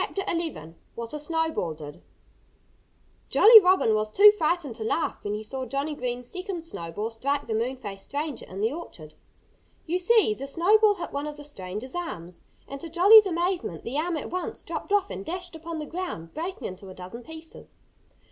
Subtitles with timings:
[0.17, 2.01] XI WHAT A SNOWBALL DID
[3.29, 7.45] Jolly Robin was too frightened to laugh when he saw Johnnie Green's second snowball strike
[7.45, 9.13] the moon faced stranger in the orchard.
[9.85, 12.41] You see, the snowball hit one of the stranger's arms.
[12.67, 16.33] And to Jolly's amazement, the arm at once dropped off and dashed upon the ground,
[16.33, 17.75] breaking into a dozen pieces.